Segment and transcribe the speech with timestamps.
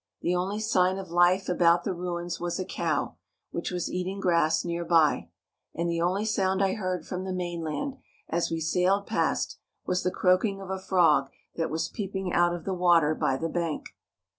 [0.21, 3.17] The only sign of life about the ruins was a cow,
[3.51, 5.29] which was eating grass near by;
[5.75, 10.09] and the only sound I heard from the mainland, as we sailed past, was the
[10.09, 13.89] croaking of a frog that was peeping out of the water by the bank.